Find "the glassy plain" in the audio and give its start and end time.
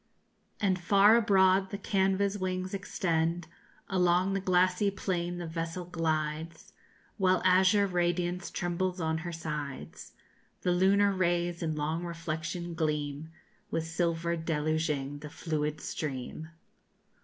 4.33-5.37